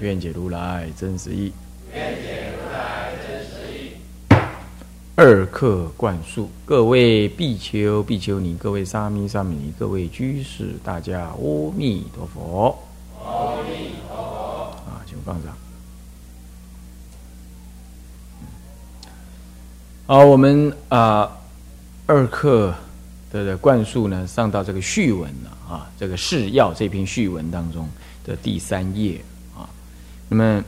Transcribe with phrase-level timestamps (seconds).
[0.00, 1.52] 愿解如来真实义。
[5.16, 12.76] 二课灌输，各位比丘、比丘尼，各位沙弥、沙弥尼，各位居士，大家阿弥陀佛。
[13.24, 14.70] 阿弥陀佛。
[14.90, 15.56] 啊，请放上。
[20.06, 21.30] 好，我们啊，
[22.06, 22.74] 二课
[23.32, 27.88] 的灌输呢，上到这个序文了啊，这个释要这篇序文当中
[28.24, 29.24] 的第三页。
[30.28, 30.64] 那么，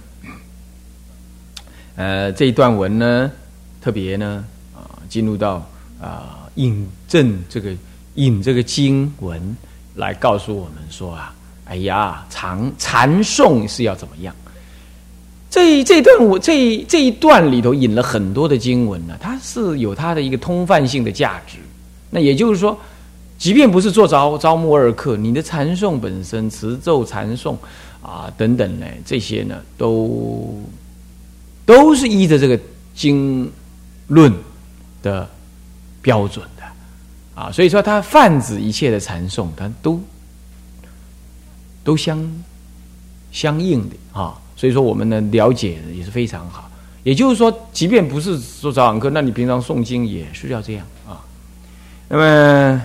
[1.97, 3.30] 呃，这一段文呢，
[3.80, 4.44] 特别呢
[4.75, 5.67] 啊，进入到
[6.00, 7.72] 啊引证这个
[8.14, 9.56] 引这个经文
[9.95, 14.34] 来告诉我们说啊，哎呀，禅禅诵是要怎么样？
[15.48, 21.56] 这这段我这这一段里头引了很多的经文呢，它是有它的一个通泛性的价值。
[22.11, 22.78] 那也就是说，
[23.39, 27.56] 即便不是做招招募二课，你的禅诵本身、持咒禅诵
[28.06, 30.62] 啊等等呢，这些呢都
[31.64, 32.58] 都是依着这个
[32.94, 33.50] 经
[34.06, 34.32] 论
[35.02, 35.28] 的
[36.00, 36.62] 标准的
[37.34, 37.50] 啊。
[37.50, 40.00] 所以说，它泛指一切的禅诵，它都
[41.82, 42.44] 都相
[43.32, 44.38] 相应的啊。
[44.54, 46.70] 所以说，我们呢了解也是非常好。
[47.02, 51.20] 也就是说，即便不是做早晚课，那你平常诵经也是要这样啊。
[52.08, 52.82] 那么，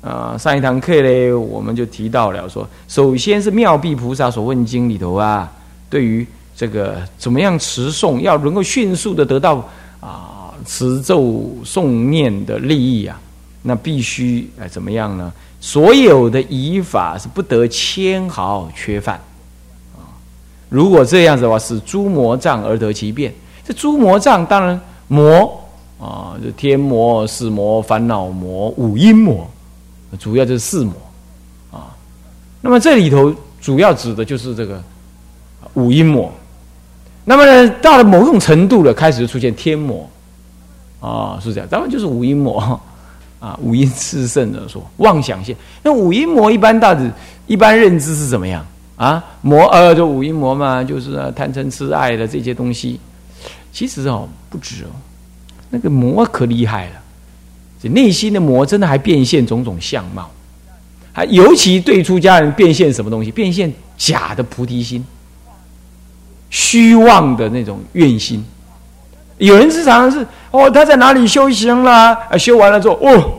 [0.00, 5.50] 啊，上一堂课呢，我们就提到了说，首先是妙臂菩萨所问经里头啊，
[5.90, 9.56] 对于这个怎么样持诵，要能够迅速的得到
[10.00, 13.20] 啊持咒诵念的利益啊，
[13.62, 15.32] 那必须哎怎么样呢？
[15.60, 19.20] 所有的仪法是不得纤毫缺犯。
[20.68, 23.34] 如果这样子的话，是诸魔障而得其变。
[23.64, 25.60] 这诸魔障当然魔
[25.98, 29.48] 啊，这天魔、死魔、烦恼魔、五阴魔，
[30.16, 30.94] 主要就是四魔
[31.70, 31.94] 啊。
[32.60, 34.82] 那么这里头主要指的就是这个
[35.74, 36.32] 五阴魔。
[37.24, 40.08] 那么呢，到了某种程度了，开始就出现天魔
[40.98, 41.68] 啊，是这样。
[41.70, 42.80] 当然就是五阴魔
[43.38, 45.54] 啊，五阴炽盛的说妄想性。
[45.82, 47.10] 那五阴魔一般大致
[47.46, 48.64] 一般认知是怎么样？
[48.96, 52.98] 啊，魔呃，就五阴魔嘛，就是贪嗔痴爱的这些东西。
[53.72, 54.90] 其实哦，不止哦，
[55.68, 56.92] 那个魔可厉害了。
[57.80, 60.30] 这内心的魔真的还变现种种相貌，
[61.12, 63.30] 还尤其对出家人变现什么东西？
[63.30, 65.04] 变现假的菩提心，
[66.50, 68.44] 虚妄的那种愿心。
[69.38, 72.12] 有人是常常是哦，他在哪里修行啦？
[72.30, 73.34] 啊，修完了之后哦。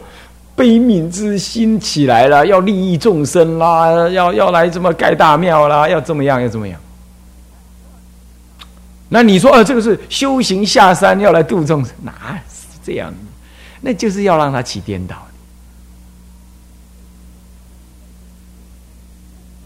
[0.56, 6.78] 悲悯之心起来了，要利益众生啦，要要来这么盖大庙啦，要怎么样，要怎么样？
[9.08, 13.14] 那你说，呃，这个是修行下山要来度众生，哪是这样？
[13.82, 15.16] 那就是要让他起颠倒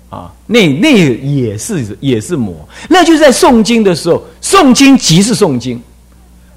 [0.10, 0.32] 啊！
[0.46, 2.56] 那那也是也是魔，
[2.88, 5.82] 那就是在诵经的时候，诵经即是诵经。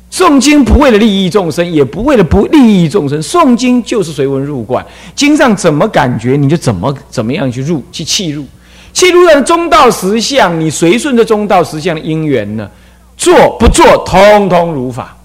[0.09, 3.21] 诵经不为了利益众生，也不为了不利益众生。
[3.21, 4.85] 诵经就是随文入观，
[5.15, 8.45] 经上怎么感觉你就怎么怎么样去入去契入，
[8.93, 12.71] 契入了中道实相，你随顺着中道实相的因缘呢，
[13.17, 15.17] 做不做，通通如法。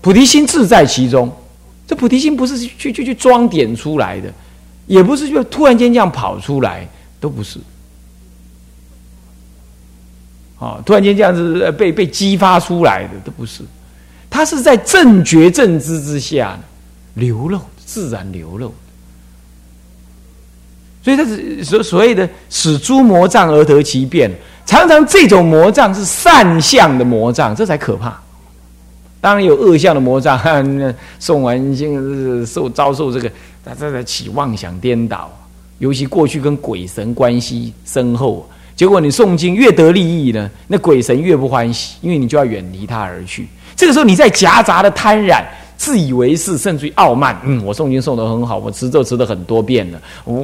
[0.00, 1.30] 菩提心自在其中，
[1.86, 4.32] 这菩提心不是去去去装点出来的，
[4.86, 6.88] 也不是就突然间这样跑出来，
[7.18, 7.58] 都不是。
[10.58, 13.62] 啊，突然间这样子被被激发出来的，都不是。
[14.30, 16.58] 它是在正觉正知之下
[17.14, 18.74] 流露，自然流露。
[21.02, 24.30] 所以它是所所谓的使诸魔障而得其变。
[24.66, 28.20] 常常这种魔障是善相的魔障，这才可怕。
[29.20, 30.38] 当然有恶相的魔障，
[31.18, 33.30] 送完经受遭受这个，
[33.64, 35.30] 他在在起妄想颠倒，
[35.78, 43.48] 尤其过去跟鬼神关系深厚，结果你诵经越得利益呢，那鬼神越不欢喜，因为你就要远离他而去。
[43.76, 45.44] 这个时候，你在夹杂的贪婪、
[45.76, 47.40] 自以为是，甚至于傲慢。
[47.44, 50.02] 嗯，我诵经诵得很好，我持咒持得很多遍了，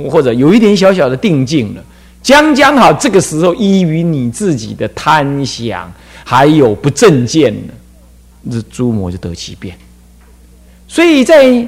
[0.09, 1.83] 或者有一点小小的定境了。
[2.23, 5.93] 将将好，这个时候依于你自己的贪想，
[6.25, 7.74] 还有不正见呢，
[8.51, 9.77] 这诸魔就得其变。
[10.87, 11.67] 所以在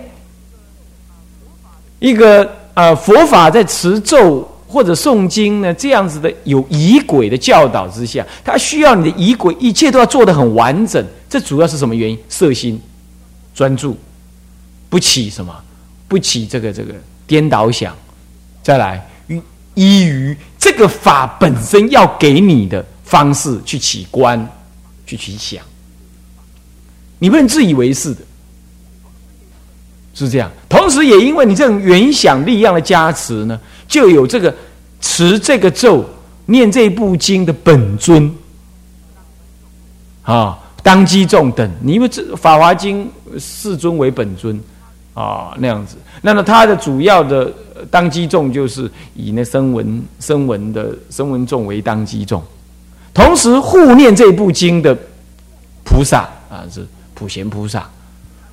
[1.99, 11.05] 一个呃佛法在持咒或者诵经呢，这样子的有仪轨的教导之下，他需要你的仪轨，一切都要做得很完整。
[11.28, 12.19] 这主要是什么原因？
[12.28, 12.81] 色心
[13.55, 13.96] 专注，
[14.88, 15.55] 不起什么，
[16.06, 16.94] 不起这个这个
[17.26, 17.96] 颠倒想。
[18.62, 19.08] 再来，
[19.75, 24.49] 依于这个法本身要给你的方式去起观，
[25.06, 25.62] 去起想，
[27.18, 28.20] 你不能自以为是的。
[30.14, 34.54] 是这样，同时也因为你这种原想力量的加持呢，就有这个
[35.00, 36.02] 持这个咒、
[36.46, 38.34] 念这部经的本尊。
[40.22, 43.04] 啊，当机众等，因为这《法华经》
[43.38, 44.58] 世尊为本尊？
[45.12, 45.96] 啊，那样子。
[46.22, 47.52] 那么它的主要的
[47.90, 52.42] 当机众就是以那声闻、声闻的声闻众为当机众，
[53.12, 54.96] 同时护念这部经的
[55.84, 56.86] 菩萨啊，是
[57.16, 57.90] 普贤菩萨。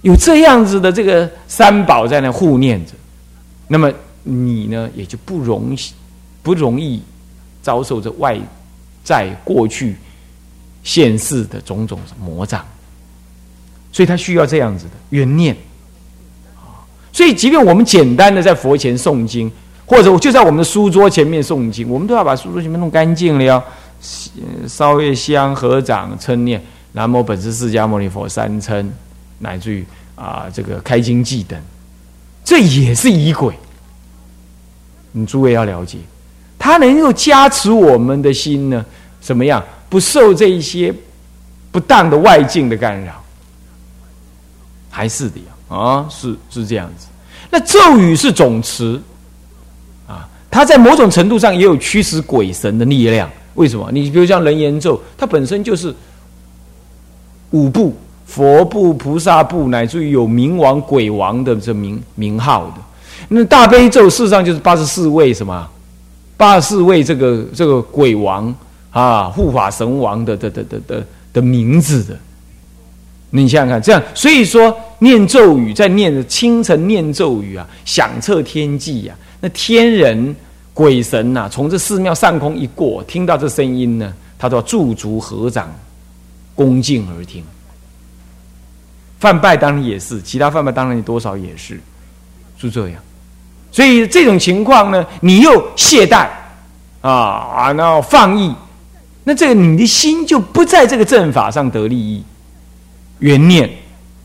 [0.01, 2.93] 有这样子的这个三宝在那护念着，
[3.67, 3.93] 那么
[4.23, 5.77] 你呢也就不容
[6.41, 7.01] 不容易
[7.61, 8.37] 遭受这外
[9.03, 9.95] 在过去
[10.83, 12.65] 现世的种种魔障，
[13.91, 15.55] 所以他需要这样子的缘念。
[17.13, 19.49] 所以，即便我们简单的在佛前诵经，
[19.85, 23.63] 或者就在我们的书桌前面诵经，我们都要把书桌前面弄干净了，要
[24.67, 26.59] 烧月香、合掌、称念
[26.93, 28.89] 南无本师释迦牟尼佛三称。
[29.39, 29.85] 乃至于
[30.15, 31.59] 啊，这个开经记等，
[32.45, 33.53] 这也是仪轨。
[35.11, 35.97] 你诸位要了解，
[36.57, 38.85] 它能够加持我们的心呢？
[39.19, 39.61] 怎么样？
[39.89, 40.93] 不受这一些
[41.71, 43.21] 不当的外境的干扰，
[44.89, 45.75] 还是的呀？
[45.75, 47.07] 啊，是是这样子。
[47.49, 48.99] 那咒语是总持
[50.07, 53.29] 啊，它在某种程度上也有驱使鬼神的力量。
[53.55, 53.91] 为什么？
[53.91, 55.93] 你比如像人言咒，它本身就是
[57.53, 57.93] 五部。
[58.25, 62.81] 佛部、菩萨部，乃至于有冥王、鬼王的这名名号的，
[63.27, 65.67] 那大悲咒事实上就是八十四位什么？
[66.35, 68.51] 八十四位这个这个鬼王
[68.89, 72.17] 啊，护法神王的的的的的的名字的。
[73.29, 80.35] 你想想看，这样，所以说念咒语，在念清晨念咒语啊，响彻天际呀，那天人
[80.73, 85.71] 鬼神呐，从这寺庙上空一过，听到这声音呢，他都要驻足合掌，
[86.55, 87.43] 恭敬而听。
[89.19, 91.79] 犯拜当然也是，其他犯拜当然多少也是，
[92.57, 93.01] 是这样。
[93.71, 96.27] 所以这种情况呢，你又懈怠
[97.01, 98.53] 啊啊，然后放逸，
[99.23, 102.23] 那这个你的心就不在这个正法上得利益，
[103.19, 103.69] 缘念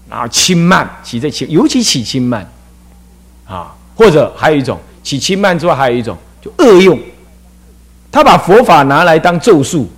[0.09, 2.51] 啊轻慢起这轻，尤其起轻慢
[3.47, 6.99] 啊，或者还有一种起轻慢之外，还有一种就恶用，
[8.11, 9.89] 他把佛法拿来当咒术。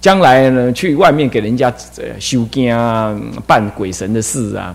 [0.00, 1.72] 将来呢，去外面给人家
[2.18, 3.14] 修经啊，
[3.46, 4.74] 办鬼神的事啊，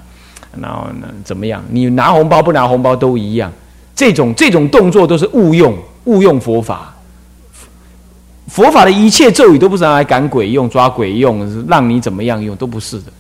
[0.61, 1.63] 然后呢，怎么样？
[1.69, 3.51] 你拿红包不拿红包都一样。
[3.95, 6.93] 这种这种动作都是误用误用佛法。
[8.47, 13.11] 佛法的一切咒语都不是拿来赶鬼用、抓鬼用，让你怎么样用都不是的，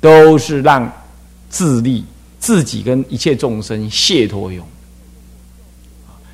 [0.00, 0.90] 都是让
[1.48, 2.04] 自利
[2.40, 4.66] 自己跟一切众生解脱用。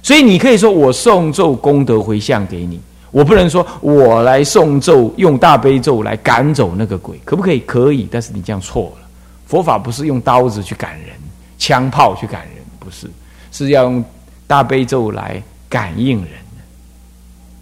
[0.03, 2.81] 所以你可以说我诵咒功德回向给你。
[3.15, 7.61] 我不能说，我来诵咒，用大悲咒来赶走那个鬼，可不可以？
[7.61, 9.07] 可以，但是你这样错了。
[9.47, 11.11] 佛法不是用刀子去赶人，
[11.57, 13.09] 枪炮去赶人，不是，
[13.53, 14.05] 是要用
[14.49, 16.33] 大悲咒来感应人。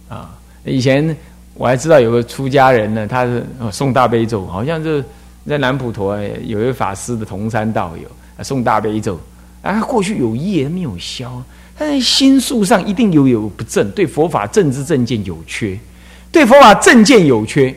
[0.09, 0.35] 啊，
[0.65, 1.15] 以前
[1.53, 5.05] 我还知道有个出家人呢，他是送大悲咒，好像是
[5.47, 9.19] 在南普陀有一位法师的同山道友送大悲咒，
[9.61, 11.31] 啊，过去有业没有消。
[11.75, 15.77] 他在心术上一定有有不正，对佛法正知正见有缺，
[16.31, 17.75] 对佛法正见有缺，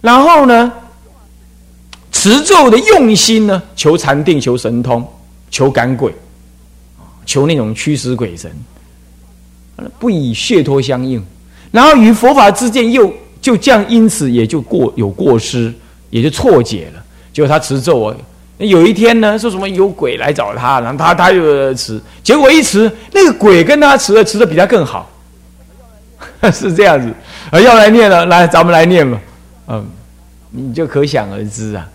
[0.00, 0.72] 然后呢，
[2.10, 5.06] 持咒的用心呢，求禅定，求神通，
[5.50, 6.14] 求赶鬼，
[7.26, 8.50] 求那种驱使鬼神，
[9.98, 11.22] 不以血脱相应，
[11.70, 15.72] 然后与佛法之间又就这样，因此也就过有过失，
[16.08, 18.16] 也就错解了，结果他持咒啊。
[18.58, 25.10] 有一天呢，说什么有鬼来找他，然后他他就持，结果一持，那个鬼跟他持的持的比他更好，
[26.52, 27.12] 是这样子，
[27.50, 29.20] 啊，要来念了，来咱们来念吧，
[29.66, 29.84] 嗯，
[30.50, 31.88] 你就可想而知啊，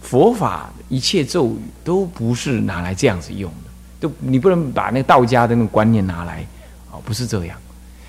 [0.00, 6.46] 佛法一切咒语都不是拿来这样子用的，都你不能把那个道家的那种观念拿来，
[6.90, 7.56] 啊，不是这样。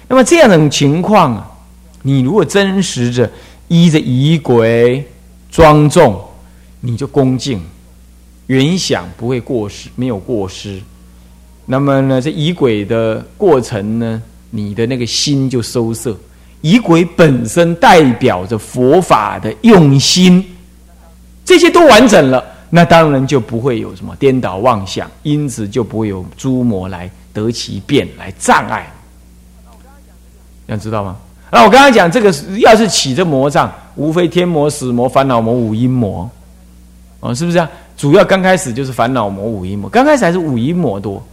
[0.08, 1.52] 那么这样的情况啊，
[2.02, 3.30] 你如果真实着
[3.68, 5.06] 依着仪轨。
[5.54, 6.20] 庄重，
[6.80, 7.62] 你就恭敬，
[8.48, 10.82] 原想不会过失，没有过失。
[11.68, 14.20] 那么呢，这仪轨的过程呢，
[14.50, 16.18] 你的那个心就收摄。
[16.62, 20.44] 仪轨本身代表着佛法的用心，
[21.46, 28.92] 这些都完整了，那当然就不会有什么颠倒妄想，因此就不会有诸魔来得其变来障碍。
[30.68, 31.16] 想知道吗？
[31.54, 36.28] 那我刚刚讲这个，要是起这魔障，无非天魔、死魔、烦恼魔、五阴魔，
[37.20, 37.70] 哦，是不是啊？
[37.96, 41.24] 主要刚开始就是烦恼魔、五阴魔，刚开始还是五阴魔多，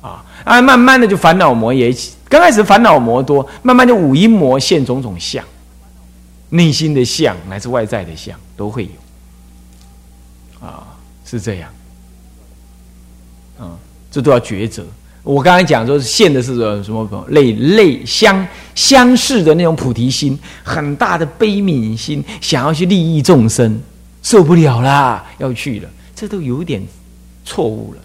[0.00, 5.44] 啊啊，慢慢的就烦恼魔也起，刚开始烦恼魔多，慢慢就五阴魔现种种相，
[6.50, 10.86] 内心的相乃至外在的相都会有，啊，
[11.24, 11.68] 是这样，
[13.58, 13.74] 啊，
[14.08, 14.86] 这都要抉择。
[15.24, 17.26] 我刚才讲说，现的是什么？
[17.30, 23.80] 类类相相似的那种菩提心，很大的悲悯心，想要去利益众生，
[24.22, 26.86] 受不了啦，要去了，这都有点
[27.42, 28.00] 错误了。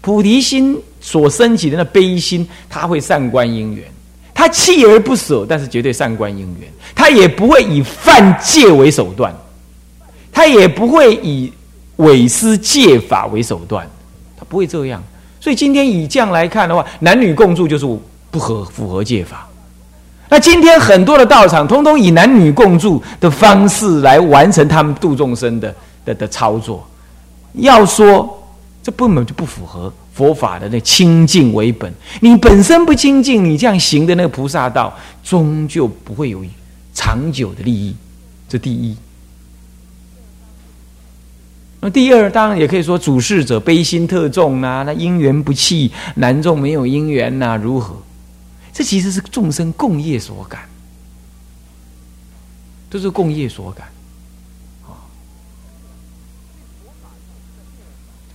[0.00, 3.84] 菩提心所升起的那悲心，他会善观因缘，
[4.32, 9.34] 他锲而不舍，但是绝对善观因缘，他也不会以犯戒为手段，
[10.32, 11.52] 他也不会以
[11.96, 13.84] 伪施戒法为手段，
[14.38, 15.02] 他不会这样。
[15.40, 17.86] 所以今天以这样来看的话，男女共住就是
[18.30, 19.48] 不合符合戒法。
[20.28, 26.86] 那今天很多的道场，通通以男女共住的方式来完成他们度众生的的的操作。
[27.54, 28.40] 要说
[28.82, 31.92] 这根本就不符合佛法的那清净为本。
[32.20, 36.44] 你本身不清净，你这样行的那个菩萨道，终究不会有
[36.94, 37.96] 长久的利益。
[38.48, 38.94] 这第一。
[41.82, 47.96] 那第二，当然也可以说主事者悲心特重呐，那因缘不弃，难众没有因缘呐，如何？
[48.70, 50.60] 这其实是众生共业所感，
[52.90, 53.86] 都是共业所感，
[54.86, 54.92] 啊。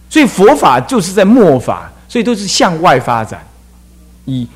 [0.09, 3.45] 所以佛法就是在末法，所以都是向外发展，
[4.25, 4.47] 以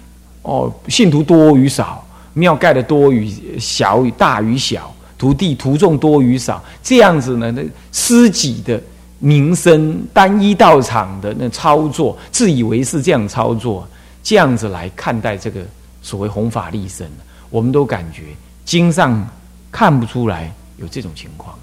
[0.42, 2.04] 哦信徒多与少，
[2.34, 4.92] 庙盖的多与小与大与小。
[5.20, 7.52] 徒弟徒众多与少，这样子呢？
[7.52, 7.62] 那
[7.92, 8.82] 私己的
[9.20, 13.86] 名声，单一道场的那操作，自以为是这样操作，
[14.24, 15.60] 这样子来看待这个
[16.02, 17.06] 所谓弘法利生，
[17.50, 18.24] 我们都感觉
[18.64, 19.28] 经上
[19.70, 21.54] 看不出来有这种情况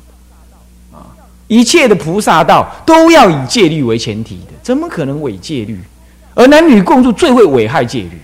[0.92, 1.08] 啊！
[1.48, 5.80] 一切的菩萨道都要以戒律为前提的，怎么可能违戒律？
[6.34, 8.20] 而男女共住最会危害戒律，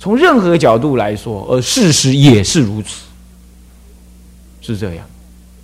[0.00, 3.02] 从任何角度来说，而事实也是如此。
[4.62, 5.04] 是这样，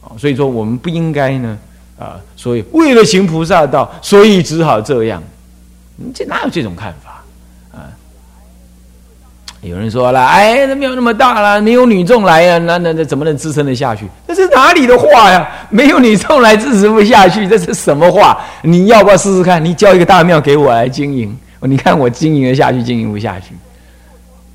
[0.03, 1.59] 啊，所以说我们不应该呢，
[1.99, 5.23] 啊，所以为了行菩萨道，所以只好这样，
[6.13, 7.23] 这哪有这种看法
[7.73, 7.87] 啊？
[9.61, 14.07] 有人说了，哎，那庙那么大了，没有女众来啊，那那那怎么能支撑得下去？
[14.27, 15.49] 这是哪里的话呀？
[15.71, 18.41] 没有女众来支持不下去，这是什么话？
[18.63, 19.65] 你要不要试试看？
[19.65, 23.55] 你交一个大庙给我来经营，你看我经营得下去，经营不下去，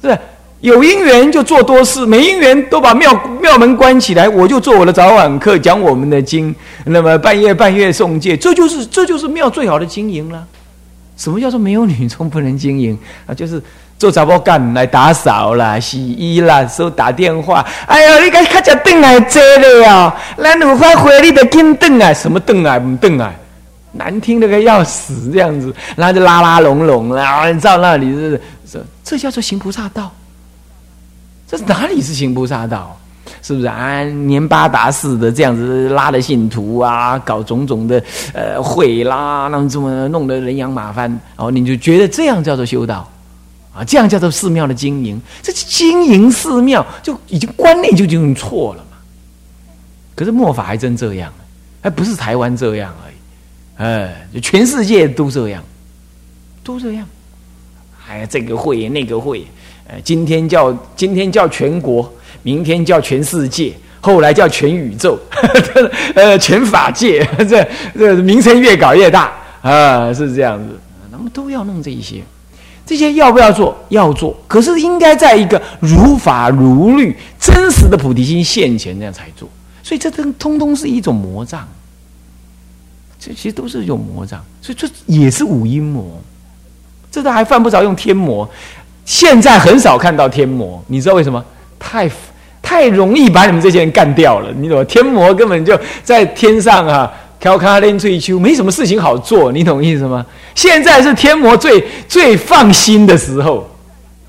[0.02, 0.18] 是。
[0.63, 6.55] 有因缘就做多事，没因缘都把庙庙门关起来，我就做我的早晚课，讲我们的经。
[6.86, 10.41] 那么半夜半夜诵戒，这就是这就是庙最好的经营了。
[11.17, 13.34] 什么叫做没有女中不能经营啊？
[13.34, 13.62] 就是
[14.00, 17.65] 做杂包干来打扫啦、洗衣啦、收打电话。
[17.86, 22.79] 哎呀，你看看只凳来坐了呀，来五块回你的金凳啊，什么凳啊？
[22.79, 23.29] 不凳啊？
[23.91, 28.41] 难听的个要死，这样子，然后就拉拉拢拢啦，照那里是
[28.72, 30.10] 这这叫做行菩萨道。
[31.57, 33.00] 这哪里是行菩萨道？
[33.41, 34.03] 是不是啊？
[34.03, 38.01] 年八达似的这样子拉的信徒啊，搞种种的
[38.33, 43.10] 呃会啦，那么这么弄得人仰马翻，然哦，你就觉得这样叫做修道
[43.74, 43.83] 啊？
[43.83, 45.22] 这样叫做寺庙的经营？
[45.41, 48.98] 这经营寺庙就已经观念就已经错了嘛？
[50.15, 51.31] 可是末法还真这样，
[51.81, 53.15] 还不是台湾这样而已，
[53.77, 55.62] 哎，就全世界都这样，
[56.63, 57.05] 都这样。
[58.07, 59.45] 哎呀，这个会那个会。
[59.88, 62.12] 呃，今天叫今天叫全国，
[62.42, 65.20] 明天叫全世界，后来叫全宇宙，
[66.16, 70.80] 呃，全法界，这这名称越搞越大啊，是这样子。
[71.12, 72.24] 那么都要弄这一些，
[72.86, 73.78] 这些要不要做？
[73.90, 79.48] 要做，可是应该在一个如法如律、真实的菩提心现前那样才做。
[79.84, 81.68] 所以这都通通是一种魔障，
[83.20, 86.22] 这其实都是一种魔障，所以这也是五阴魔，
[87.12, 88.50] 这都还犯不着用天魔。
[89.05, 91.43] 现在很少看到天魔，你知道为什么？
[91.77, 92.10] 太
[92.62, 94.50] 太容易把你们这些人干掉了。
[94.57, 94.86] 你懂？
[94.86, 99.51] 天魔根本就在天上啊，挑卡练翠秋，没什么事情好做。
[99.51, 100.25] 你懂意思吗？
[100.55, 103.69] 现在是天魔最最放心的时候，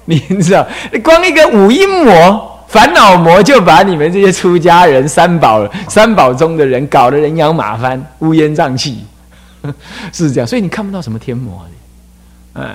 [0.06, 0.66] 你知道？
[1.04, 9.04] 光一个五阴魔、烦恼魔，就把你们这些出家人、三宝三宝中的人搞得人仰马翻、乌烟瘴气，
[10.12, 10.46] 是这样。
[10.46, 11.64] 所以你看不到什么天魔
[12.54, 12.66] 的，嗯，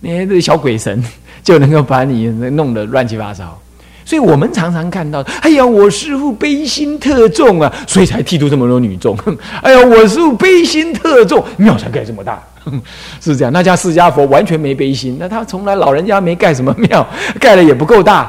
[0.00, 1.04] 那些小鬼神。
[1.46, 3.56] 就能够把你弄得乱七八糟，
[4.04, 9.16] 所以我们常常看到，哎呀，我师父悲心特重啊，所以才剃度这么多女众。
[9.62, 12.42] 哎呀，我师父悲心特重，庙才盖这么大，
[13.22, 13.52] 是这样。
[13.52, 17.06] 那家释迦佛完全没悲心，那他从来老人家没盖什么庙，
[17.38, 18.28] 盖的也不够大，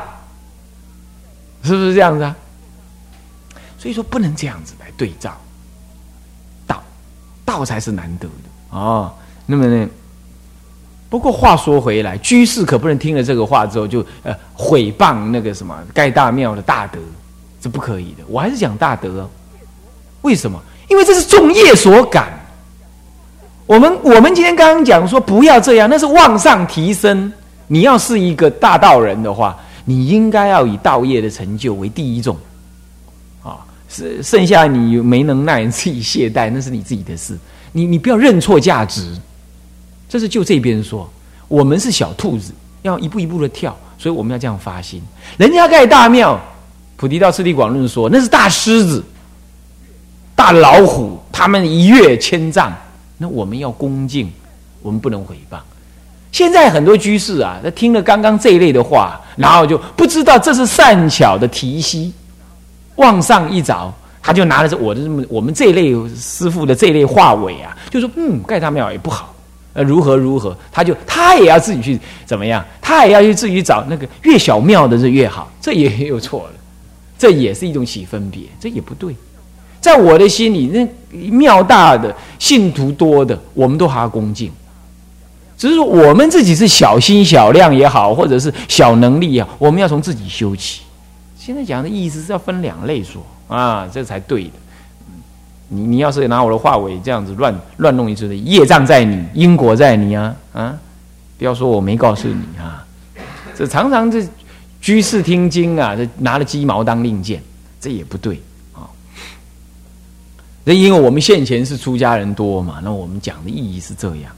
[1.64, 2.36] 是不是这样子啊？
[3.80, 5.36] 所以说不能这样子来对照，
[6.68, 6.84] 道
[7.44, 9.12] 道才是难得的哦。
[9.48, 9.88] 那么呢？
[11.10, 17.00] 不过话说回来，居士可不能听了这个话之后就呃毁谤那个什么盖大庙的大德，
[17.62, 18.24] 这不可以的。
[18.28, 19.30] 我还是讲大德，
[20.22, 20.62] 为什么？
[20.90, 22.28] 因为这是众业所感。
[23.66, 27.32] 我们我们今天刚刚讲说不要这样，那是往上提升。
[27.68, 32.36] 你要是一个大道人的话，你应该要以道业的成就为第一重。
[33.44, 33.60] 啊，
[33.90, 37.38] 是剩下你没能耐，你自己懈怠，那是你自己的事。
[37.72, 39.14] 你你不要认错价值。
[40.10, 41.10] 这是就这边说，
[41.48, 45.02] 我们是小兔子，要一步一步的跳，所以我们要这样发心。
[45.38, 46.40] 人家盖大庙，
[46.96, 49.04] 菩提道次第广论说那是大狮子、
[50.36, 52.74] 大老虎，他们一跃千丈，
[53.18, 54.32] 那我们要恭敬，
[54.82, 55.58] 我们不能毁谤。
[56.32, 62.14] 现在很多居士啊，他听了刚刚这一类的话，然后就不知道这是善巧的提息，
[62.96, 69.34] 往上一找，他就拿了这我的这么我们这一类师傅的这一类话尾啊，就说嗯，盖大庙也不好。
[69.78, 72.66] 呃，如何如何，他就他也要自己去怎么样？
[72.82, 76.54] 他也要去自己找那个越小庙的是越好，这也有错了，
[77.16, 79.16] 这也是一种起分别，这也不对。
[79.80, 84.52] 在我的心里，那庙大的信徒多的，我们都还要恭敬。
[85.56, 90.82] 只是说我们自己是小心小量也好，或者是小能力啊，我们要从自己修起。
[91.38, 94.52] 现在讲的意思是要分两类说啊，这才对的。
[95.70, 100.78] 你你要是拿我的话尾这样子乱乱弄一次业障在你，因果在你啊啊！
[101.38, 102.86] 不要说我没告诉你啊，
[103.54, 104.26] 这常常这
[104.80, 107.44] 居士听经啊，这拿了鸡毛当令箭，
[107.82, 108.42] 这也不对
[108.74, 108.88] 啊。
[110.64, 114.32] 那因为我们现前是出家人多嘛，那我们讲的意义是这样。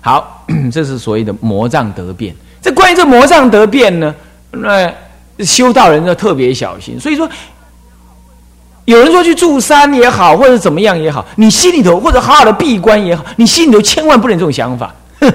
[0.00, 2.34] 好， 这是所谓的魔障得变。
[2.60, 4.12] 这关于这魔障得变呢，
[4.50, 4.92] 那
[5.44, 6.98] 修道人要特别小心。
[6.98, 7.30] 所以说。
[8.92, 14.94] 有人说去住山也好，或者怎么样也好，你心里头或者好好的闭关也好，你心里头千万不能这种想法。
[15.18, 15.32] 哼，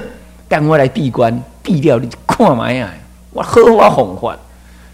[0.48, 2.88] 赶快来闭关，闭掉你干嘛呀？
[3.32, 4.38] 我喝我哄坏，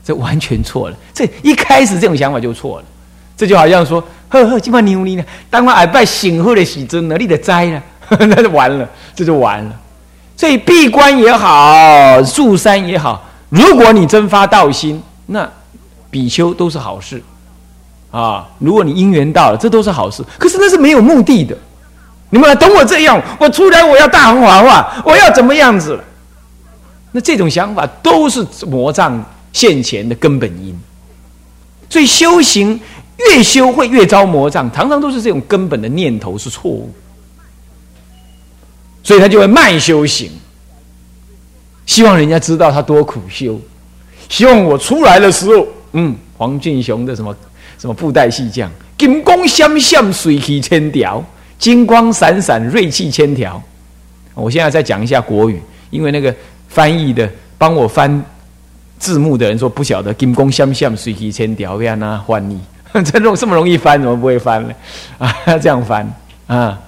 [0.02, 0.96] 这完全错了。
[1.14, 2.86] 这一开始这种想法就错了。
[3.36, 5.24] 这就好像说，呵呵，今晚牛你呢？
[5.50, 7.84] 当我挨拜醒后的喜尊呢，你得摘了，
[8.28, 9.72] 那就完了，这就完了。
[10.38, 15.50] 所以闭关也好，住山也好，如果你真发道心，那
[16.10, 17.22] 比丘都是好事。
[18.14, 18.48] 啊！
[18.60, 20.24] 如果你姻缘到了，这都是好事。
[20.38, 21.58] 可是那是没有目的的。
[22.30, 26.00] 你们来等我这样，我出来我要大红华化，我要怎么样子？
[27.12, 30.80] 那这种想法都是魔障现前的根本因。
[31.90, 32.80] 所以修行
[33.18, 36.94] 越修会越遭魔障，常常都是这种根本的念头是错误。
[39.02, 40.32] 所以他就会慢修行，
[41.88, 43.60] 希望人家知道他多苦修，
[44.30, 47.36] 希望我出来的时候，嗯，黄俊雄的什么。
[47.84, 51.22] 什么布袋戏匠，金光闪闪，水气千条；
[51.60, 53.62] 金光闪闪，锐气千条。
[54.36, 56.34] 我现在再讲一下国语，因为那个
[56.70, 58.24] 翻译的帮我翻
[58.98, 62.58] 字幕的人说不晓得“金光闪闪，水气千条”要哪翻译？
[63.04, 64.74] 这种这么容易翻，怎么不会翻呢？
[65.18, 66.10] 啊， 这样翻
[66.48, 66.80] 啊！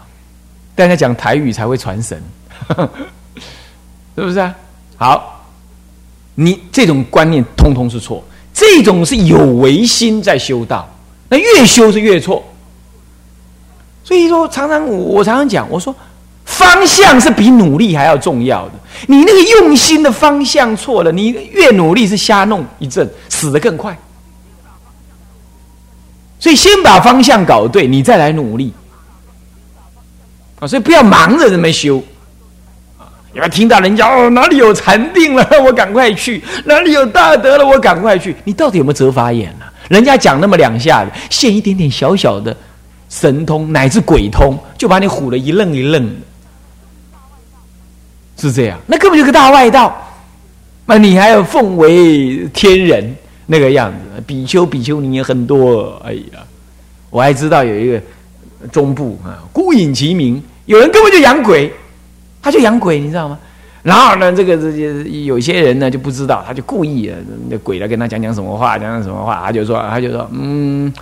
[0.75, 2.17] 大家讲台语才会传神，
[4.15, 4.55] 是不是啊？
[4.95, 5.45] 好，
[6.35, 8.23] 你这种观念通通是错。
[8.55, 10.89] 这种是有违心在修道，
[11.27, 12.41] 那越修是越错。
[14.01, 15.93] 所以说，常常我我常常讲，我说
[16.45, 18.73] 方向是比努力还要重要的。
[19.07, 23.97] 你那个用心的方向错了，你越努力是瞎弄一阵，死的更快。
[26.39, 28.71] 所以先把方向搞对，你再来努力
[30.59, 30.67] 啊！
[30.67, 32.01] 所以不要忙着这么修。
[33.35, 38.33] 你要听到人家哦，哪里有禅定了， 我赶快去；哪里有大德了，我赶快去。
[38.45, 39.65] 你到底有没有折法眼呢？
[39.89, 42.55] 人家讲那么两下子，现一点点小小的
[43.09, 46.15] 神通乃至鬼通，就把你唬得一愣一愣的，
[48.37, 48.79] 是这样？
[48.87, 49.93] 那根本就是个大外道。
[50.85, 53.13] 那你还要奉为天人
[53.47, 54.23] 那个样子？
[54.25, 56.01] 比丘、比丘尼也很多。
[56.05, 56.39] 哎呀，
[57.09, 58.01] 我还知道有一个
[58.71, 61.69] 中部啊，孤影其名，有人根本就养鬼。
[62.45, 63.35] 他就养鬼，你知道吗？
[63.81, 67.11] 然后呢，这个这些有些人呢就不知道，他就故意
[67.49, 70.93] 那鬼来跟他讲讲什么话，讲讲什么话，他就说，他就说，嗯，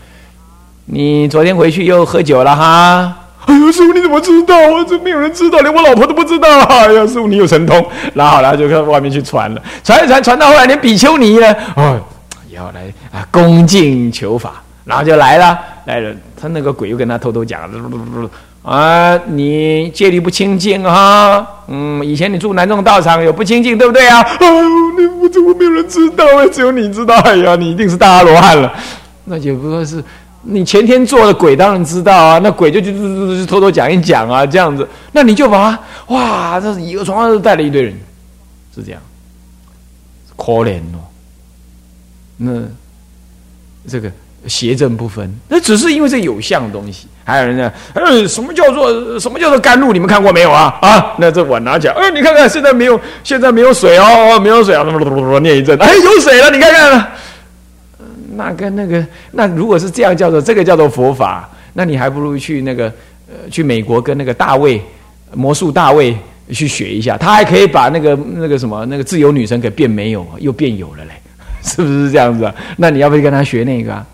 [0.85, 3.13] 你昨天回去又喝酒了哈，
[3.45, 4.85] 哎呦，师傅你怎么知道啊？
[4.87, 6.47] 这没有人知道，连我老婆都不知道。
[6.61, 7.85] 哎呀，师傅你有神通。
[8.13, 11.99] 然后呢就到外面去传了，传一传，传到后来连比丘尼呢，哦，
[12.49, 16.09] 也要来啊恭敬求法，然后就来了，来了。
[16.39, 17.61] 他那个鬼又跟他偷偷讲，
[18.63, 24.21] 啊，你戒律不清净哈，嗯，以前你住南宗道场有不清净，对不对啊？
[24.21, 24.61] 哎呦，
[24.97, 26.25] 你我怎么没有人知道？
[26.47, 27.13] 只有你知道。
[27.19, 28.73] 哎呀，你一定是大阿罗汉了。
[29.25, 30.03] 那也不说是。
[30.45, 37.93] 你前天做的鬼当然知道啊，那鬼就就就就偷偷讲一讲啊，这样子，那你就把哇，这一个床上带了一堆人，
[38.75, 39.01] 是这样，
[40.35, 40.99] 可怜哦。
[42.37, 42.61] 那
[43.87, 44.11] 这个
[44.47, 47.07] 邪正不分，那只是因为这有相的东西。
[47.25, 49.93] 还有人呢，呃，什么叫做什么叫做甘露？
[49.93, 50.77] 你们看过没有啊？
[50.81, 54.83] 啊，那这碗拿起来，呃，你看看，现在没有，现在没有水哦，没有水啊，
[55.39, 57.11] 念一阵，哎，有水了，你看看。
[58.35, 62.91] 那跟那个，那如果是这样叫做这个叫做佛法，那你还不如去那个
[63.27, 64.81] 呃，去美国跟那个大卫
[65.33, 66.17] 魔术大卫
[66.51, 71.11] 去学一下，他还可以把那个那个什么那个自由女神给变没有，又变有了嘞，
[71.63, 72.53] 是不是这样子啊？
[72.77, 73.93] 那你要不要跟他学那个？
[73.93, 74.05] 啊？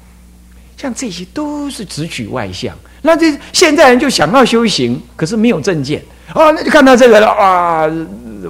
[0.77, 7.89] 像这些都是直取外相，那这现在人就想要修行，可是没有正见啊，那就看到这个了啊，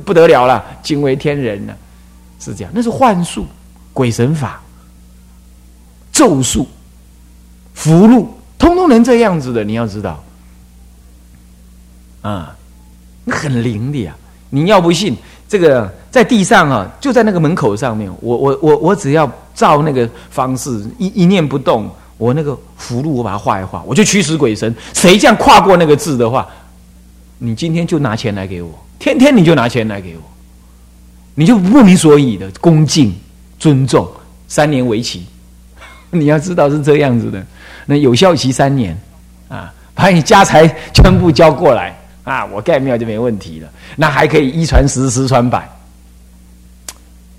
[0.05, 1.75] 不得了了，惊为天人了，
[2.39, 3.45] 是这样，那是幻术、
[3.93, 4.61] 鬼神法。
[6.11, 6.67] 咒术、
[7.73, 10.21] 符箓，通通能这样子的，你要知道，
[12.21, 12.53] 啊，
[13.23, 14.13] 那很灵的呀！
[14.49, 15.15] 你要不信，
[15.47, 24.75] 这个在地上啊，就在那个门口上面，我我我我只要照那个方式一一念不动，我那个符箓我把它画一画，我就驱使鬼神。
[24.93, 26.47] 谁这样跨过那个字的话，
[27.39, 30.23] 你今天就拿钱来给我，天天你就拿钱来给我，
[31.33, 33.15] 你就不明所以的恭敬
[33.57, 34.07] 尊重，
[34.47, 35.25] 三年为期。
[36.11, 37.45] 你要知道是这样子的，
[37.85, 38.99] 那有效期三年，
[39.47, 43.69] 啊，把你家财全部交过来，啊，我盖庙就没问题了。
[43.95, 45.69] 那还可以一传十，十传百，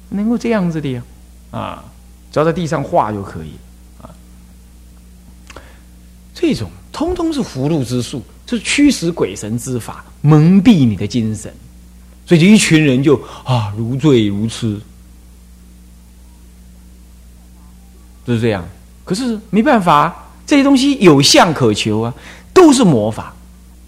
[0.08, 1.02] 能够这样子的呀，
[1.50, 1.84] 啊，
[2.32, 3.52] 只要在地上画就可以，
[6.40, 11.52] 这种通通是福禄之术，是驱使鬼神之法，蒙蔽你的精神，
[12.24, 14.80] 所以就一群人就啊如醉如痴。
[18.26, 18.66] 就是这样，
[19.04, 20.14] 可是没办法，
[20.46, 22.14] 这些东西有相可求啊，
[22.54, 23.34] 都是魔法，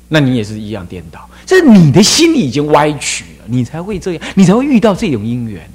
[0.08, 5.70] 那你也是一样颠倒，这你的心已经歪曲了，你才会这样，你才会遇到这种因缘，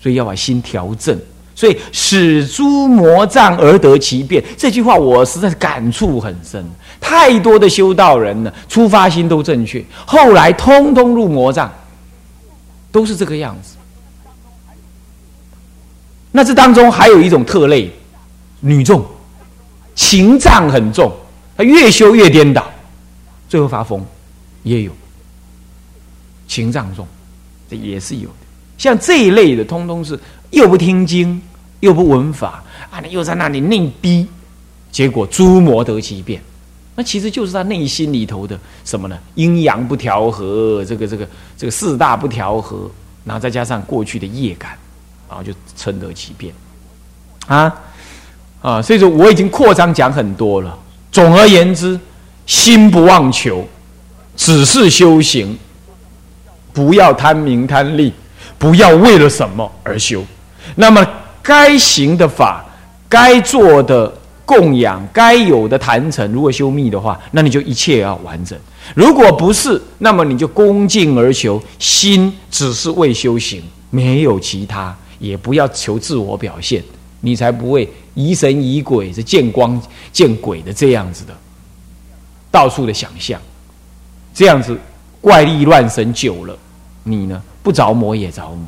[0.00, 1.18] 所以要把心调正，
[1.54, 6.64] 所以使诸魔障而得其变，这句话我实在是感触很深，
[7.00, 11.70] 太多的修道人呢，出发心都正确，后来通通入魔障，
[12.90, 13.76] 都是这个样子。
[16.30, 17.92] 那这当中还有一种特类，
[18.60, 19.04] 女众，
[19.94, 21.12] 情障很重，
[21.56, 22.70] 她越修越颠倒，
[23.48, 24.02] 最后发疯，
[24.62, 24.92] 也有
[26.48, 27.06] 情障重，
[27.68, 28.34] 这也是有的。
[28.78, 30.18] 像这一类的，通通是
[30.52, 31.42] 又不听经，
[31.80, 34.26] 又不闻法啊，你又在那里内逼，
[34.92, 36.40] 结果诸魔得其变，
[36.94, 39.18] 那其实就是他内心里头的什么呢？
[39.34, 42.88] 阴阳不调和，这个这个这个四大不调和，
[43.24, 44.78] 然后再加上过去的业感。
[45.28, 46.52] 然后就称得其变，
[47.46, 47.74] 啊
[48.60, 48.82] 啊！
[48.82, 50.78] 所以说我已经扩张讲很多了。
[51.10, 51.98] 总而言之，
[52.44, 53.66] 心不妄求，
[54.36, 55.58] 只是修行，
[56.74, 58.12] 不要贪名贪利，
[58.58, 60.22] 不要为了什么而修。
[60.74, 61.06] 那么
[61.42, 62.64] 该行的法，
[63.08, 64.12] 该做的
[64.44, 68.56] 供养，该有的坛城，如果修密的话，那你就一切要完整；
[68.94, 74.96] 如果不是，那么你就恭敬而求，心只是为修行，没有其他。
[75.18, 76.82] 也不要求自我表现，
[77.20, 79.80] 你才不会疑神疑鬼，是见光
[80.10, 81.32] 见鬼的这样子的，
[82.50, 83.40] 到处的想象，
[84.34, 84.76] 这样子
[85.20, 86.58] 怪力乱神久了，
[87.04, 88.66] 你呢不着魔也着魔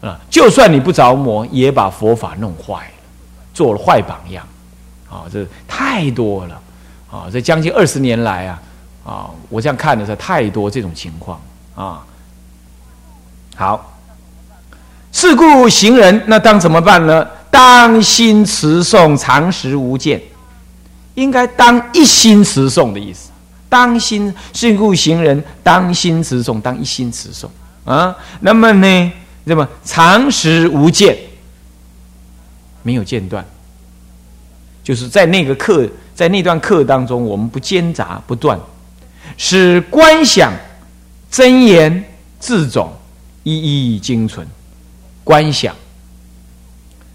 [0.00, 0.18] 啊！
[0.30, 2.92] 就算你不着魔，也把佛法弄坏了，
[3.52, 4.46] 做了坏榜样
[5.10, 5.24] 啊！
[5.32, 6.60] 这太多了
[7.10, 7.26] 啊！
[7.32, 8.62] 这将近二十年来啊
[9.04, 11.40] 啊，我这样看的是太多这种情况
[11.74, 12.04] 啊。
[13.56, 13.94] 好。
[15.10, 17.26] 是故行人那当怎么办呢？
[17.50, 20.20] 当心持诵，常时无间，
[21.14, 23.30] 应该当一心持诵的意思。
[23.70, 27.48] 当心是故行人当心持诵，当一心持诵
[27.86, 28.14] 啊。
[28.40, 29.12] 那么呢，
[29.48, 31.16] 那么常时无间，
[32.82, 33.44] 没有间断，
[34.84, 38.60] 就是在那个课，在那段课当中，我们不间杂不断，
[39.38, 40.52] 使观想
[41.30, 42.04] 真言
[42.38, 42.92] 字种
[43.42, 44.46] 一一精存。
[45.24, 45.74] 观想，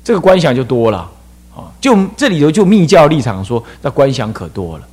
[0.04, 1.10] 这个观想就多了
[1.56, 1.72] 啊！
[1.82, 4.88] 就这里头就密教立场说，那观想可多了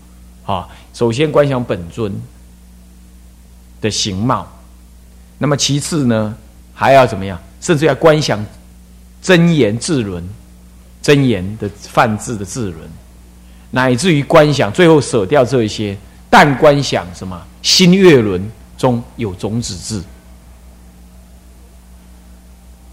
[0.47, 2.13] 啊，首先观想本尊
[3.81, 4.47] 的形貌，
[5.37, 6.35] 那么其次呢，
[6.81, 7.39] 还要怎么样？
[7.61, 8.43] 甚至要观想
[9.21, 10.27] 真言字轮，
[11.03, 12.91] 真言的梵字的字轮，
[13.71, 15.95] 乃至于观想最后舍掉这一些，
[16.31, 17.39] 但观想什么？
[17.61, 20.03] 新月轮中有种子字，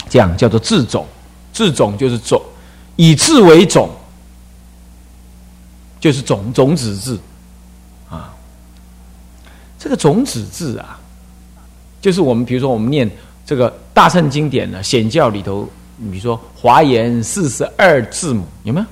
[0.09, 1.07] 这样叫做字种。
[1.53, 2.41] 字种就是种，
[2.97, 3.89] 以字为种，
[5.97, 7.17] 就是种种子字
[8.09, 8.35] 啊。
[9.79, 10.99] 这个种子字啊，
[12.01, 13.09] 就是我们比如说我们念
[13.47, 15.63] 这个大乘经典的，显教里头，
[16.11, 18.85] 比如说华严四十二字母有没有？